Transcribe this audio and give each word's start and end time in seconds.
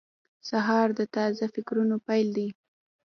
سهار 0.49 0.87
د 0.99 1.01
تازه 1.15 1.45
فکرونو 1.55 1.95
پیل 2.07 2.27
دی. 2.37 2.47